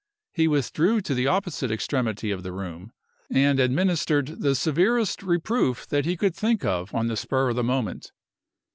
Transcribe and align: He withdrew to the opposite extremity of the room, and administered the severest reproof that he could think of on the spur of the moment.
He 0.33 0.47
withdrew 0.47 1.01
to 1.01 1.13
the 1.13 1.27
opposite 1.27 1.69
extremity 1.69 2.31
of 2.31 2.41
the 2.41 2.51
room, 2.51 2.91
and 3.31 3.59
administered 3.59 4.41
the 4.41 4.55
severest 4.55 5.21
reproof 5.21 5.85
that 5.89 6.05
he 6.05 6.17
could 6.17 6.33
think 6.35 6.65
of 6.65 6.91
on 6.95 7.05
the 7.05 7.15
spur 7.15 7.49
of 7.49 7.55
the 7.55 7.63
moment. 7.63 8.11